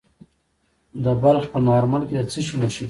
د 1.03 1.05
بلخ 1.21 1.43
په 1.53 1.59
مارمل 1.67 2.01
کې 2.07 2.15
د 2.19 2.25
څه 2.31 2.39
شي 2.45 2.55
نښې 2.61 2.73
دي؟ 2.73 2.79